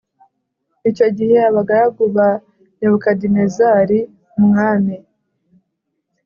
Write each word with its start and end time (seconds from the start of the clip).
Icyo 0.89 1.07
gihe 1.17 1.37
abagaragu 1.49 2.03
ba 2.15 2.29
Nebukadinezari 2.77 3.99
umwami 4.39 4.95